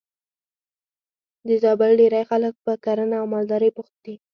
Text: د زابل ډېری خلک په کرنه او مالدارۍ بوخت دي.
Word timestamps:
د 1.47 1.49
زابل 1.63 1.91
ډېری 1.99 2.23
خلک 2.29 2.53
په 2.65 2.73
کرنه 2.83 3.15
او 3.21 3.25
مالدارۍ 3.33 3.69
بوخت 3.75 3.95
دي. 4.05 4.15